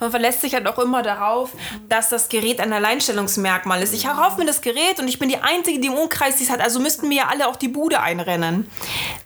man 0.00 0.10
verlässt 0.10 0.40
sich 0.40 0.54
halt 0.54 0.66
auch 0.66 0.78
immer 0.78 1.02
darauf, 1.02 1.50
dass 1.88 2.08
das 2.08 2.28
Gerät 2.28 2.60
ein 2.60 2.72
Alleinstellungsmerkmal 2.72 3.82
ist. 3.82 3.94
Ich 3.94 4.04
kaufe 4.06 4.38
mir 4.38 4.46
das 4.46 4.60
Gerät 4.60 4.98
und 4.98 5.08
ich 5.08 5.18
bin 5.18 5.28
die 5.28 5.38
Einzige, 5.38 5.80
die 5.80 5.88
im 5.88 5.94
Umkreis 5.94 6.36
dies 6.36 6.50
hat, 6.50 6.60
also 6.60 6.80
müssten 6.80 7.08
mir 7.08 7.16
ja 7.16 7.28
alle 7.28 7.48
auch 7.48 7.56
die 7.56 7.68
Bude 7.68 8.00
einrennen. 8.00 8.70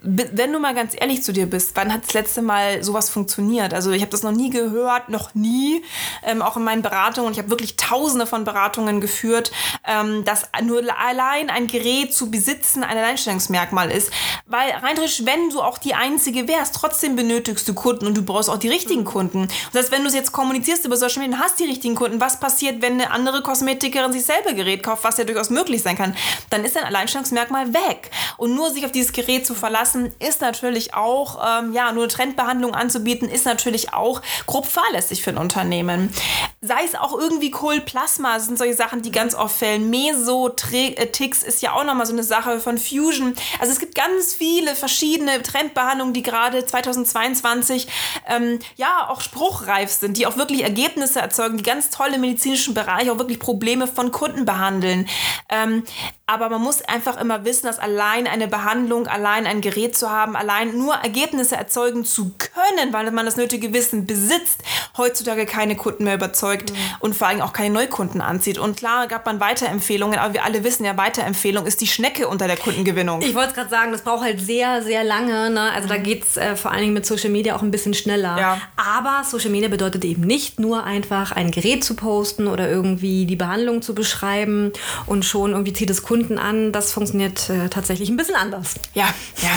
Wenn 0.03 0.53
du 0.53 0.59
mal 0.59 0.75
ganz 0.75 0.95
ehrlich 0.99 1.23
zu 1.23 1.33
dir 1.33 1.47
bist, 1.47 1.73
wann 1.75 1.93
hat 1.93 2.05
das 2.07 2.15
letzte 2.15 2.43
Mal 2.43 2.83
sowas 2.83 3.11
funktioniert? 3.11 3.75
Also 3.75 3.91
ich 3.91 4.03
habe 4.03 4.11
das 4.11 4.23
noch 4.23 4.33
nie 4.33 4.51
gehört, 4.51 5.09
noch 5.09 5.35
nie, 5.35 5.83
ähm, 6.25 6.43
auch 6.43 6.57
in 6.57 6.65
meinen 6.65 6.83
Beratungen. 6.83 7.33
Ich 7.33 7.39
habe 7.39 7.51
wirklich 7.51 7.77
tausende 7.77 8.27
von 8.27 8.45
Beratungen 8.45 9.01
geführt, 9.01 9.53
ähm, 9.87 10.25
dass 10.25 10.49
nur 10.63 10.83
allein 10.99 11.51
ein 11.51 11.67
Gerät 11.67 12.15
zu 12.15 12.31
besitzen 12.31 12.83
ein 12.85 12.97
Alleinstellungsmerkmal 12.97 13.91
ist. 13.91 14.11
Weil 14.47 14.71
rein 14.71 14.95
theoretisch, 14.95 15.25
wenn 15.25 15.51
du 15.51 15.61
auch 15.61 15.79
die 15.79 15.95
Einzige 15.95 16.49
wärst, 16.49 16.75
trotzdem 16.75 17.17
benötigst 17.17 17.69
du 17.69 17.75
Kunden 17.75 18.07
und 18.07 18.17
du 18.17 18.23
brauchst 18.23 18.51
auch 18.51 18.59
die 18.59 18.69
richtigen 18.69 19.05
Kunden. 19.05 19.49
Das 19.73 19.83
heißt, 19.83 19.93
wenn 19.93 20.03
du 20.03 20.09
es 20.09 20.15
jetzt 20.15 20.33
kommunizierst 20.51 20.85
über 20.85 20.97
Social 20.97 21.23
Media, 21.23 21.39
hast 21.39 21.61
die 21.61 21.65
richtigen 21.65 21.95
Kunden. 21.95 22.21
Was 22.21 22.41
passiert, 22.41 22.83
wenn 22.83 22.95
eine 22.95 23.13
andere 23.13 23.41
Kosmetikerin 23.41 24.13
sich 24.13 24.25
selber 24.25 24.53
Gerät 24.53 24.83
kauft, 24.83 25.05
was 25.05 25.17
ja 25.17 25.23
durchaus 25.23 25.49
möglich 25.49 25.81
sein 25.81 25.97
kann? 25.97 26.17
Dann 26.51 26.65
ist 26.65 26.75
dein 26.75 26.83
Alleinstellungsmerkmal 26.83 27.73
weg. 27.73 28.11
Und 28.37 28.57
nur 28.57 28.71
sich 28.71 28.85
auf 28.85 28.91
dieses 28.91 29.13
Gerät 29.13 29.47
zu 29.47 29.55
verlassen, 29.55 30.13
ist 30.19 30.41
natürlich 30.41 30.93
auch, 30.93 31.39
ähm, 31.41 31.73
ja, 31.73 31.93
nur 31.93 32.09
Trendbehandlung 32.09 32.75
anzubieten, 32.75 33.29
ist 33.29 33.45
natürlich 33.45 33.93
auch 33.93 34.23
grob 34.47 34.67
fahrlässig 34.67 35.23
für 35.23 35.31
ein 35.31 35.39
Unternehmen. 35.39 36.13
Sei 36.61 36.83
es 36.85 36.97
auch 36.97 37.17
irgendwie 37.17 37.53
Kohlplasma, 37.53 38.35
das 38.35 38.47
sind 38.47 38.59
solche 38.59 38.75
Sachen, 38.75 39.03
die 39.03 39.13
ganz 39.13 39.37
oft 39.37 39.57
fällen. 39.57 39.89
Mesotix 39.89 41.45
ist 41.45 41.63
ja 41.63 41.75
auch 41.75 41.85
nochmal 41.85 42.07
so 42.07 42.13
eine 42.13 42.25
Sache 42.25 42.59
von 42.59 42.77
Fusion. 42.77 43.37
Also 43.61 43.73
es 43.73 43.79
gibt 43.79 43.95
ganz 43.95 44.35
viele 44.35 44.75
verschiedene 44.75 45.41
Trendbehandlungen, 45.45 46.13
die 46.13 46.25
gerade 46.25 46.67
2022 46.67 47.87
ähm, 48.27 48.59
ja 48.75 49.09
auch 49.09 49.21
spruchreif 49.21 49.93
sind, 49.93 50.17
die 50.17 50.27
auch 50.27 50.40
wirklich 50.41 50.63
Ergebnisse 50.63 51.21
erzeugen, 51.21 51.57
die 51.57 51.63
ganz 51.63 51.91
tolle 51.91 52.19
medizinischen 52.19 52.75
Bereiche 52.75 53.13
auch 53.13 53.19
wirklich 53.19 53.39
Probleme 53.39 53.87
von 53.87 54.11
Kunden 54.11 54.45
behandeln. 54.45 55.07
Ähm, 55.49 55.85
aber 56.31 56.49
man 56.49 56.63
muss 56.63 56.81
einfach 56.83 57.21
immer 57.21 57.45
wissen, 57.45 57.67
dass 57.67 57.81
allein 57.81 58.29
eine 58.29 58.47
Behandlung, 58.47 59.09
allein 59.09 59.47
ein 59.47 59.61
Gerät 59.61 59.97
zu 59.97 60.11
haben, 60.11 60.37
allein 60.37 60.79
nur 60.79 60.95
Ergebnisse 60.95 61.57
erzeugen 61.57 62.05
zu 62.05 62.33
können, 62.39 62.93
weil 62.93 63.11
man 63.11 63.27
das 63.27 63.37
nötige 63.37 63.73
Wissen 63.73 64.07
besitzt, 64.07 64.63
heutzutage 64.97 65.45
keine 65.45 65.75
Kunden 65.75 66.05
mehr 66.05 66.15
überzeugt 66.15 66.71
mhm. 66.71 66.77
und 67.01 67.17
vor 67.17 67.27
allem 67.27 67.41
auch 67.41 67.53
keine 67.53 67.75
Neukunden 67.75 68.21
anzieht. 68.21 68.59
Und 68.59 68.77
klar 68.77 69.09
gab 69.09 69.27
man 69.27 69.41
Weiterempfehlungen, 69.41 70.21
aber 70.21 70.35
wir 70.35 70.45
alle 70.45 70.63
wissen 70.63 70.85
ja, 70.85 70.97
Weiterempfehlung 70.97 71.67
ist 71.67 71.81
die 71.81 71.89
Schnecke 71.89 72.29
unter 72.29 72.47
der 72.47 72.57
Kundengewinnung. 72.57 73.23
Ich 73.23 73.35
wollte 73.35 73.49
es 73.49 73.55
gerade 73.55 73.71
sagen, 73.71 73.91
das 73.91 74.03
braucht 74.03 74.23
halt 74.23 74.41
sehr, 74.41 74.83
sehr 74.83 75.03
lange. 75.03 75.51
Ne? 75.51 75.73
Also 75.73 75.87
mhm. 75.87 75.89
da 75.89 75.97
geht 75.97 76.23
es 76.23 76.37
äh, 76.37 76.55
vor 76.55 76.71
allen 76.71 76.83
Dingen 76.83 76.95
mit 76.95 77.07
Social 77.07 77.31
Media 77.31 77.57
auch 77.57 77.63
ein 77.63 77.73
bisschen 77.73 77.95
schneller. 77.95 78.39
Ja. 78.39 78.61
Aber 78.77 79.25
Social 79.25 79.51
Media 79.51 79.69
bedeutet 79.69 80.05
eben 80.05 80.23
nicht 80.23 80.61
nur 80.61 80.85
einfach 80.85 81.33
ein 81.33 81.51
Gerät 81.51 81.83
zu 81.83 81.97
posten 81.97 82.47
oder 82.47 82.71
irgendwie 82.71 83.27
die 83.27 83.37
Behandlung 83.37 83.83
zu 83.83 83.97
beschreiben 83.97 84.73
und 85.07 85.25
schon 85.25 85.51
irgendwie 85.51 85.73
zieht 85.73 85.91
es 85.91 86.03
Kunden 86.03 86.20
Kunden 86.21 86.39
an. 86.39 86.71
Das 86.71 86.93
funktioniert 86.93 87.49
äh, 87.49 87.69
tatsächlich 87.69 88.11
ein 88.11 88.17
bisschen 88.17 88.35
anders. 88.35 88.75
Ja, 88.93 89.09
ja. 89.43 89.51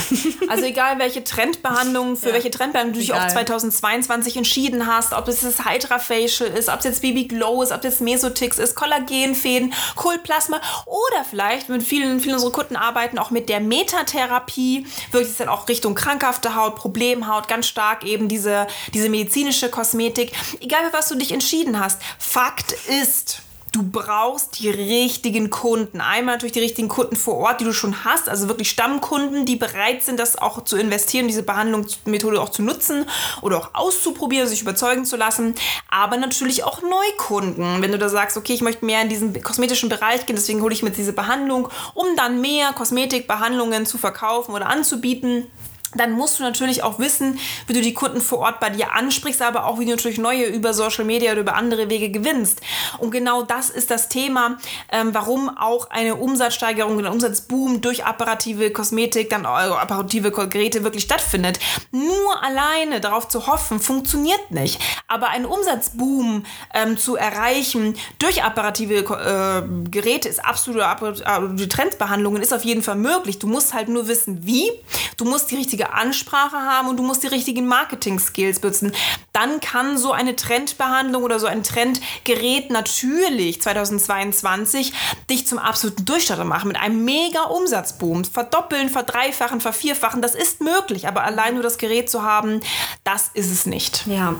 Also 0.47 0.65
egal, 0.65 0.99
welche 0.99 1.23
Trendbehandlung, 1.23 2.15
für 2.15 2.29
ja. 2.29 2.33
welche 2.35 2.51
Trendbehandlung 2.51 2.93
du 2.93 2.99
dich 2.99 3.13
auch 3.13 3.27
2022 3.27 4.37
entschieden 4.37 4.87
hast, 4.87 5.13
ob 5.13 5.27
es 5.27 5.41
das 5.41 5.65
Hydra 5.65 5.99
Facial 5.99 6.49
ist, 6.49 6.69
ob 6.69 6.79
es 6.79 6.85
jetzt 6.85 7.01
BB 7.01 7.27
Glow 7.27 7.63
ist, 7.63 7.71
ob 7.71 7.83
es 7.83 7.99
Mesotix 7.99 8.59
ist, 8.59 8.75
Kollagenfäden, 8.75 9.73
Kohlplasma 9.95 10.61
oder 10.85 11.25
vielleicht 11.29 11.69
mit 11.69 11.83
vielen, 11.83 12.19
vielen 12.19 12.35
unserer 12.35 12.51
Kunden 12.51 12.75
arbeiten 12.75 13.17
auch 13.17 13.31
mit 13.31 13.49
der 13.49 13.59
Metatherapie, 13.59 14.85
wirklich 15.11 15.31
ist 15.31 15.39
dann 15.39 15.49
auch 15.49 15.67
Richtung 15.67 15.95
krankhafte 15.95 16.55
Haut, 16.55 16.75
Problemhaut, 16.75 17.47
ganz 17.47 17.67
stark 17.67 18.05
eben 18.05 18.27
diese, 18.27 18.67
diese 18.93 19.09
medizinische 19.09 19.69
Kosmetik. 19.69 20.31
Egal, 20.61 20.85
für 20.89 20.93
was 20.93 21.09
du 21.09 21.15
dich 21.15 21.31
entschieden 21.31 21.79
hast. 21.79 22.01
Fakt 22.19 22.73
ist, 23.01 23.41
du 23.73 23.81
brauchst 23.81 24.59
die 24.59 24.69
richtigen 24.69 25.49
Kunden. 25.49 25.99
Einmal 25.99 26.35
natürlich 26.35 26.53
die 26.53 26.59
richtigen 26.59 26.87
Kunden 26.87 27.15
vor 27.15 27.37
Ort, 27.37 27.59
die 27.59 27.65
du 27.65 27.73
schon 27.73 28.05
hast, 28.05 28.29
also 28.29 28.47
wirklich 28.47 28.69
Stammkunden, 28.69 29.45
die 29.45 29.55
bereit 29.55 30.03
sind, 30.03 30.19
das 30.19 30.37
auch 30.37 30.63
zu 30.63 30.77
investieren, 30.77 31.27
diese 31.27 31.43
Behandlungsmethode 31.43 32.39
auch 32.39 32.49
zu 32.49 32.61
nutzen 32.61 33.05
oder 33.41 33.57
auch 33.57 33.71
auszuprobieren, 33.73 34.47
sich 34.47 34.61
überzeugen 34.61 35.05
zu 35.05 35.17
lassen. 35.17 35.55
Aber 35.89 36.17
natürlich 36.17 36.63
auch 36.63 36.81
Neukunden. 36.83 37.81
Wenn 37.81 37.91
du 37.91 37.97
da 37.97 38.09
sagst, 38.09 38.37
okay, 38.37 38.53
ich 38.53 38.61
möchte 38.61 38.85
mehr 38.85 39.01
in 39.01 39.09
diesen 39.09 39.41
kosmetischen 39.41 39.89
Bereich 39.89 40.27
gehen, 40.27 40.35
deswegen 40.35 40.61
hole 40.61 40.73
ich 40.73 40.83
mir 40.83 40.91
diese 40.91 41.13
Behandlung, 41.13 41.67
um 41.95 42.05
dann 42.15 42.41
mehr 42.41 42.73
Kosmetikbehandlungen 42.73 43.87
zu 43.87 43.97
verkaufen 43.97 44.53
oder 44.53 44.67
anzubieten 44.67 45.47
dann 45.95 46.11
musst 46.11 46.39
du 46.39 46.43
natürlich 46.43 46.83
auch 46.83 46.99
wissen, 46.99 47.39
wie 47.67 47.73
du 47.73 47.81
die 47.81 47.93
Kunden 47.93 48.21
vor 48.21 48.39
Ort 48.39 48.59
bei 48.59 48.69
dir 48.69 48.93
ansprichst, 48.93 49.41
aber 49.41 49.65
auch 49.65 49.79
wie 49.79 49.85
du 49.85 49.91
natürlich 49.91 50.17
neue 50.17 50.45
über 50.45 50.73
Social 50.73 51.05
Media 51.05 51.31
oder 51.31 51.41
über 51.41 51.55
andere 51.55 51.89
Wege 51.89 52.09
gewinnst. 52.09 52.61
Und 52.99 53.11
genau 53.11 53.43
das 53.43 53.69
ist 53.69 53.91
das 53.91 54.09
Thema, 54.09 54.57
ähm, 54.91 55.13
warum 55.13 55.55
auch 55.57 55.89
eine 55.89 56.15
Umsatzsteigerung, 56.15 56.99
ein 56.99 57.07
Umsatzboom 57.07 57.81
durch 57.81 58.05
apparative 58.05 58.71
Kosmetik, 58.71 59.29
dann 59.29 59.45
apparative 59.45 60.31
Geräte 60.31 60.83
wirklich 60.83 61.03
stattfindet. 61.03 61.59
Nur 61.91 62.43
alleine 62.43 63.01
darauf 63.01 63.27
zu 63.27 63.47
hoffen, 63.47 63.79
funktioniert 63.79 64.51
nicht. 64.51 64.79
Aber 65.07 65.29
einen 65.29 65.45
Umsatzboom 65.45 66.45
ähm, 66.73 66.97
zu 66.97 67.15
erreichen 67.15 67.95
durch 68.19 68.43
apparative 68.43 68.95
äh, 68.95 69.89
Geräte 69.89 70.29
ist 70.29 70.43
absolute, 70.43 70.85
absolute 70.85 71.69
Trendbehandlungen, 71.69 72.41
ist 72.41 72.53
auf 72.53 72.63
jeden 72.63 72.81
Fall 72.81 72.95
möglich. 72.95 73.39
Du 73.39 73.47
musst 73.47 73.73
halt 73.73 73.89
nur 73.89 74.07
wissen, 74.07 74.45
wie. 74.45 74.69
Du 75.17 75.25
musst 75.25 75.51
die 75.51 75.55
richtige 75.55 75.82
richtige 75.83 75.93
Ansprache 75.93 76.57
haben 76.57 76.87
und 76.87 76.97
du 76.97 77.03
musst 77.03 77.23
die 77.23 77.27
richtigen 77.27 77.67
Marketing-Skills 77.67 78.59
besitzen. 78.59 78.93
Dann 79.31 79.59
kann 79.59 79.97
so 79.97 80.11
eine 80.11 80.35
Trendbehandlung 80.35 81.23
oder 81.23 81.39
so 81.39 81.47
ein 81.47 81.63
Trendgerät 81.63 82.69
natürlich 82.69 83.61
2022 83.61 84.93
dich 85.29 85.47
zum 85.47 85.59
absoluten 85.59 86.05
Durchstarter 86.05 86.45
machen 86.45 86.67
mit 86.67 86.77
einem 86.77 87.03
mega 87.03 87.43
Umsatzboom. 87.43 88.25
Verdoppeln, 88.25 88.89
verdreifachen, 88.89 89.59
vervierfachen, 89.59 90.21
das 90.21 90.35
ist 90.35 90.61
möglich, 90.61 91.07
aber 91.07 91.23
allein 91.23 91.55
nur 91.55 91.63
das 91.63 91.77
Gerät 91.77 92.09
zu 92.09 92.23
haben, 92.23 92.61
das 93.03 93.29
ist 93.33 93.51
es 93.51 93.65
nicht. 93.65 94.05
Ja, 94.07 94.35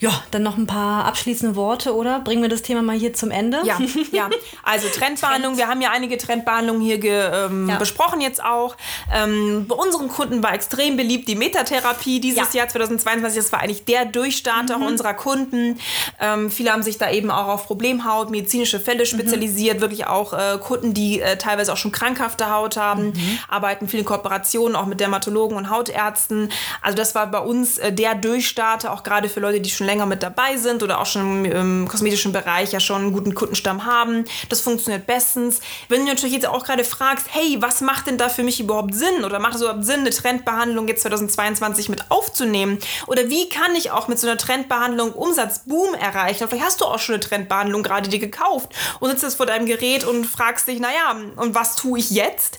ja 0.00 0.10
dann 0.30 0.42
noch 0.42 0.56
ein 0.56 0.66
paar 0.66 1.04
abschließende 1.04 1.56
Worte, 1.56 1.94
oder? 1.94 2.20
Bringen 2.20 2.42
wir 2.42 2.48
das 2.48 2.62
Thema 2.62 2.82
mal 2.82 2.96
hier 2.96 3.14
zum 3.14 3.30
Ende? 3.30 3.60
Ja, 3.64 3.78
ja. 4.12 4.28
also 4.62 4.88
Trendbehandlung, 4.92 5.54
Trend. 5.54 5.58
wir 5.58 5.68
haben 5.68 5.80
ja 5.80 5.90
einige 5.92 6.18
Trendbehandlungen 6.18 6.82
hier 6.82 6.98
ähm, 7.04 7.68
ja. 7.68 7.76
besprochen 7.76 8.20
jetzt 8.20 8.42
auch. 8.42 8.76
Ähm, 9.14 9.66
bei 9.68 9.76
unseren 9.76 10.08
Kunden 10.08 10.42
war 10.42 10.52
extrem 10.52 10.80
extrem 10.80 10.96
beliebt, 10.96 11.28
die 11.28 11.34
Metatherapie 11.34 12.20
dieses 12.20 12.52
ja. 12.52 12.60
Jahr 12.60 12.68
2022. 12.68 13.36
Das 13.36 13.52
war 13.52 13.60
eigentlich 13.60 13.84
der 13.84 14.04
Durchstarter 14.06 14.78
mhm. 14.78 14.86
unserer 14.86 15.14
Kunden. 15.14 15.78
Ähm, 16.20 16.50
viele 16.50 16.72
haben 16.72 16.82
sich 16.82 16.98
da 16.98 17.10
eben 17.10 17.30
auch 17.30 17.48
auf 17.48 17.66
Problemhaut, 17.66 18.30
medizinische 18.30 18.80
Fälle 18.80 19.06
spezialisiert. 19.06 19.78
Mhm. 19.78 19.80
Wirklich 19.82 20.06
auch 20.06 20.32
äh, 20.32 20.58
Kunden, 20.58 20.94
die 20.94 21.20
äh, 21.20 21.36
teilweise 21.36 21.72
auch 21.72 21.76
schon 21.76 21.92
krankhafte 21.92 22.50
Haut 22.50 22.76
haben, 22.76 23.06
mhm. 23.06 23.38
arbeiten 23.48 23.88
viele 23.88 24.04
Kooperationen 24.04 24.76
auch 24.76 24.86
mit 24.86 25.00
Dermatologen 25.00 25.56
und 25.56 25.70
Hautärzten. 25.70 26.50
Also 26.82 26.96
das 26.96 27.14
war 27.14 27.26
bei 27.26 27.40
uns 27.40 27.78
äh, 27.78 27.92
der 27.92 28.14
Durchstarter, 28.14 28.92
auch 28.92 29.02
gerade 29.02 29.28
für 29.28 29.40
Leute, 29.40 29.60
die 29.60 29.70
schon 29.70 29.86
länger 29.90 30.06
mit 30.06 30.22
dabei 30.22 30.56
sind 30.56 30.82
oder 30.84 31.00
auch 31.00 31.06
schon 31.06 31.44
im, 31.44 31.88
kosmetischen 31.88 32.32
Bereich 32.32 32.72
ja 32.72 32.80
schon 32.80 33.02
einen 33.02 33.12
guten 33.12 33.34
Kundenstamm 33.34 33.84
haben. 33.84 34.24
Das 34.48 34.60
funktioniert 34.60 35.06
bestens. 35.06 35.60
Wenn 35.88 36.02
du 36.02 36.06
natürlich 36.06 36.34
jetzt 36.34 36.46
auch 36.46 36.64
gerade 36.64 36.84
fragst, 36.84 37.26
hey, 37.30 37.56
was 37.60 37.80
macht 37.80 38.06
denn 38.06 38.16
da 38.16 38.28
für 38.28 38.44
mich 38.44 38.60
überhaupt 38.60 38.94
Sinn? 38.94 39.24
Oder 39.24 39.40
macht 39.40 39.56
es 39.56 39.62
überhaupt 39.62 39.84
Sinn, 39.84 40.00
eine 40.00 40.10
Trendbehandlung 40.10 40.86
jetzt 40.86 41.02
2022 41.02 41.88
mit 41.88 42.10
aufzunehmen? 42.10 42.78
Oder 43.08 43.28
wie 43.30 43.48
kann 43.48 43.74
ich 43.74 43.90
auch 43.90 44.06
mit 44.06 44.18
so 44.18 44.28
einer 44.28 44.38
Trendbehandlung 44.38 45.12
Umsatzboom 45.12 45.94
erreichen? 45.94 46.48
vielleicht 46.48 46.64
hast 46.64 46.80
du 46.80 46.84
auch 46.84 46.98
schon 46.98 47.16
eine 47.16 47.24
Trendbehandlung 47.24 47.82
gerade 47.82 48.08
dir 48.08 48.18
gekauft 48.18 48.72
und 49.00 49.10
sitzt 49.10 49.24
jetzt 49.24 49.34
vor 49.34 49.46
deinem 49.46 49.66
Gerät 49.66 50.04
und 50.04 50.24
fragst 50.24 50.68
dich, 50.68 50.78
naja, 50.78 51.16
und 51.36 51.54
was 51.54 51.76
tue 51.76 51.98
ich 51.98 52.10
jetzt? 52.10 52.58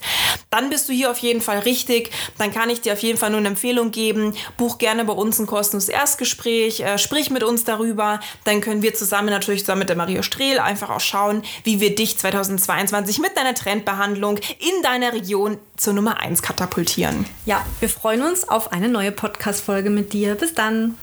Dann 0.49 0.69
bist 0.69 0.89
du 0.89 0.93
hier 0.93 1.11
auf 1.11 1.17
jeden 1.19 1.41
Fall 1.41 1.59
richtig. 1.59 2.11
Dann 2.37 2.51
kann 2.51 2.69
ich 2.69 2.81
dir 2.81 2.93
auf 2.93 3.01
jeden 3.01 3.17
Fall 3.17 3.29
nur 3.29 3.39
eine 3.39 3.49
Empfehlung 3.49 3.91
geben. 3.91 4.35
Buch 4.57 4.77
gerne 4.77 5.05
bei 5.05 5.13
uns 5.13 5.39
ein 5.39 5.47
kostenloses 5.47 5.89
Erstgespräch, 5.89 6.81
äh, 6.81 6.97
sprich 6.97 7.29
mit 7.29 7.43
uns 7.43 7.63
darüber. 7.63 8.19
Dann 8.43 8.61
können 8.61 8.81
wir 8.81 8.93
zusammen 8.93 9.29
natürlich 9.29 9.61
zusammen 9.61 9.79
mit 9.79 9.89
der 9.89 9.97
Maria 9.97 10.23
Strehl 10.23 10.59
einfach 10.59 10.89
auch 10.89 10.99
schauen, 10.99 11.43
wie 11.63 11.79
wir 11.79 11.95
dich 11.95 12.17
2022 12.17 13.19
mit 13.19 13.35
deiner 13.37 13.55
Trendbehandlung 13.55 14.37
in 14.37 14.83
deiner 14.83 15.13
Region 15.13 15.57
zur 15.77 15.93
Nummer 15.93 16.19
1 16.19 16.41
katapultieren. 16.41 17.25
Ja, 17.45 17.65
wir 17.79 17.89
freuen 17.89 18.21
uns 18.21 18.47
auf 18.47 18.71
eine 18.71 18.89
neue 18.89 19.11
Podcast-Folge 19.11 19.89
mit 19.89 20.13
dir. 20.13 20.35
Bis 20.35 20.53
dann. 20.53 20.97